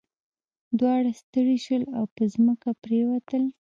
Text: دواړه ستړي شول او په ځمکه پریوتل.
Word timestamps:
دواړه 0.79 1.11
ستړي 1.21 1.57
شول 1.65 1.83
او 1.97 2.03
په 2.15 2.21
ځمکه 2.33 2.69
پریوتل. 2.83 3.43